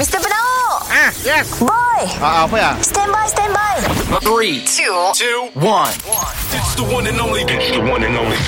[0.00, 0.16] Mr.
[0.16, 1.60] Penau Ah, yes.
[1.60, 2.72] Boy Ah, apa ya?
[2.80, 3.74] Stand by, stand by
[4.24, 5.92] Three, two, two, one.
[6.56, 7.44] It's the one and only.
[7.44, 8.40] It's the one and only.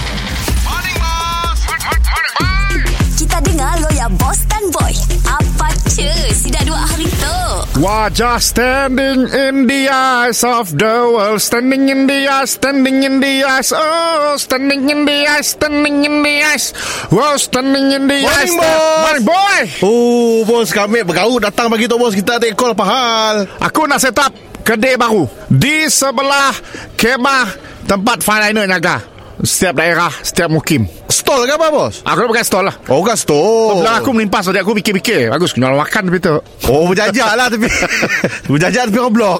[3.12, 4.90] Kita dengar lo ya Boss dan Boy
[5.28, 7.38] Apa cu Si dah dua hari tu
[7.78, 13.46] Wajah standing in the eyes of the world Standing in the eyes, standing in the
[13.46, 16.74] eyes Oh, standing in the eyes, standing in the eyes
[17.14, 19.00] Wow, standing in the eyes Morning, boss.
[19.06, 19.31] Morning, boy
[19.82, 22.14] Oh, bos kami bergaul datang bagi tu bos.
[22.14, 23.36] Kita take call apa hal?
[23.62, 25.26] Aku nak set up kedai baru.
[25.46, 26.54] Di sebelah
[26.98, 27.46] kemah
[27.86, 29.02] tempat finaliner jaga.
[29.42, 30.86] Setiap daerah, setiap mukim.
[31.10, 32.06] Stall ke apa bos?
[32.06, 32.76] Aku nak pakai stall lah.
[32.86, 33.82] Oh kan stall.
[33.82, 36.36] Belakang aku melimpas Jadi aku fikir-fikir Bagus, jual makan tapi tu.
[36.70, 37.66] Oh berjajak lah tapi
[38.52, 39.38] Berjajak tapi orang blok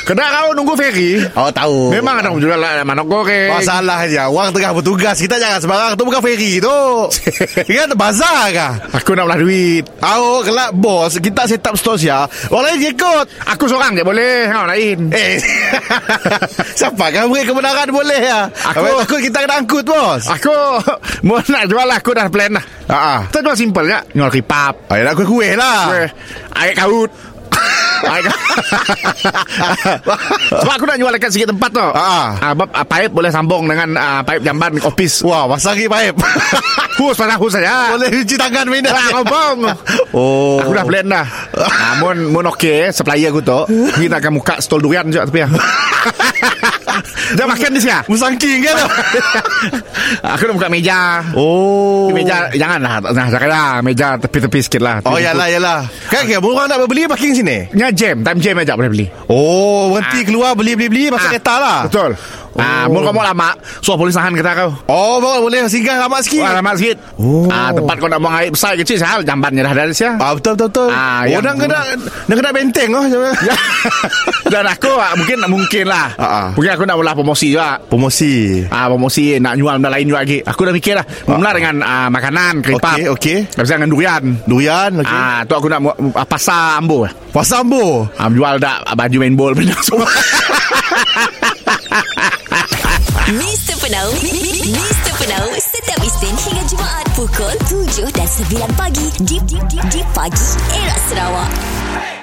[0.00, 1.20] Kedai kau nunggu ferry?
[1.32, 1.90] Oh tahu.
[1.90, 3.52] Memang ada jual lah manok goreng.
[3.52, 5.16] Masalahnya Orang tengah bertugas.
[5.16, 6.78] Kita jangan sembarang Tu bukan ferry tu.
[7.70, 8.72] Kan bazar kah?
[8.92, 9.84] Aku nak belah duit.
[9.96, 14.02] Tahu kelak bos Kita set up stall sia Orang lain je ikut Aku seorang je
[14.02, 14.48] boleh.
[14.50, 15.36] Kau lain Eh.
[16.72, 20.22] Siapa kan beri kebenaran boleh ya Aku- Aku takut kita kena angkut bos.
[20.28, 20.52] Aku
[21.26, 22.64] Mau nak jual lah Aku dah plan lah.
[22.86, 23.20] Ah, ah.
[23.28, 23.98] Kita jual simple je.
[24.12, 24.74] Jual kipap.
[24.88, 25.86] Ayo nak kuih-kuih lah.
[25.86, 26.08] Kuih.
[26.56, 27.10] Air kaut
[30.60, 32.36] Sebab aku nak jual dekat sikit tempat tu Ah.
[32.40, 36.14] ah, bab, ah, Paip boleh sambung dengan ah, Paip jamban Office Wah pasang lagi paip.
[37.00, 39.56] Hus pasal hus saja Boleh cuci tangan minat Ah, ngomong
[40.10, 40.58] Oh.
[40.60, 41.26] Aku dah plan dah.
[41.54, 43.60] Namun Mun okey Supplier aku tu
[43.96, 45.38] Kita akan buka stol durian je Tapi
[47.30, 48.76] ya Dia makan di sini Musangking kan?
[50.36, 51.22] Aku nak buka meja.
[51.38, 52.10] Oh.
[52.10, 53.12] Meja Janganlah.
[53.14, 54.98] Nah janganlah Meja tepi-tepi sikit lah.
[55.06, 55.86] Oh yalah yalah.
[56.10, 57.70] Kan kira orang nak beli parking sini?
[57.72, 58.26] Nya jam.
[58.26, 59.06] Time jam aja boleh beli.
[59.30, 61.78] Oh berhenti keluar beli-beli-beli Pasal Ah, kereta lah.
[61.86, 62.12] Betul.
[62.58, 64.70] Ah, mun kau mau lama Suah polis tahan kereta kau.
[64.90, 66.42] Oh boleh, boleh singgah lama sikit.
[66.42, 66.96] Wah lama sikit.
[67.14, 67.46] Oh.
[67.46, 69.22] ah, Tempat kau nak buang air besar kecil Sahal.
[69.22, 70.88] Jambannya dah ada siya Ah betul betul betul.
[70.90, 71.78] Ah, oh nak kena
[72.26, 73.04] nak kena benteng oh.
[74.52, 76.10] Dan aku ah, mungkin mungkin lah.
[76.18, 76.46] Ah, ah.
[76.58, 78.64] Mungkin aku nak mula promosi juga Promosi.
[78.72, 80.38] Ah, promosi nak jual benda lain juga lagi.
[80.40, 81.04] Aku dah mikir lah.
[81.28, 82.96] Mula dengan ah, makanan, keripap.
[82.96, 83.38] Okey, okey.
[83.60, 84.24] Habis dengan durian.
[84.48, 85.18] Durian okey.
[85.20, 85.80] Ah, tu aku nak
[86.16, 87.04] ah, pasar ambo.
[87.30, 88.08] Pasal ambo.
[88.16, 90.08] Ah, jual dak ah, baju main ball benda semua.
[93.30, 93.78] Mr.
[93.78, 94.10] Penau
[94.66, 95.12] Mr.
[95.22, 97.54] Penau Setiap Isnin hingga Jumaat Pukul
[97.94, 102.19] 7 dan 9 pagi Di, di, di, di pagi Era Sarawak